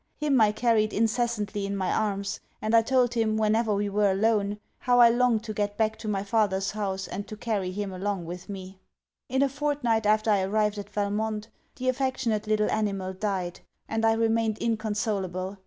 [0.17, 4.57] Him I carried incessantly in my arms; and I told him, whenever we were alone,
[4.79, 8.25] how I longed to get back to my father's house and to carry him along
[8.25, 8.79] with me.
[9.29, 14.13] In a fortnight after I arrived at Valmont, the affectionate little animal died; and I
[14.13, 15.59] remained inconsolable.